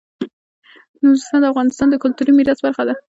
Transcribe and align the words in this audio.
نورستان 1.03 1.39
د 1.41 1.45
افغانستان 1.51 1.87
د 1.89 1.95
کلتوري 2.03 2.31
میراث 2.37 2.59
برخه 2.65 2.83
ده. 2.87 2.93